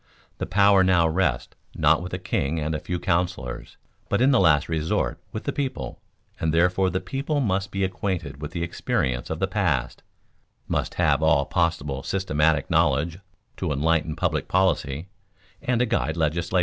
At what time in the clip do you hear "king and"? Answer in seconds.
2.17-2.73